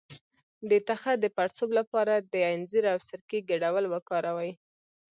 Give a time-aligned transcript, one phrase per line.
[0.69, 4.51] د تخه د پړسوب لپاره د انځر او سرکې ګډول وکاروئ